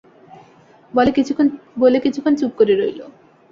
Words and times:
বলে 1.77 1.97
কিছুক্ষণ 2.05 2.33
চুপ 2.39 2.51
করে 2.59 2.73
রইল। 2.75 2.99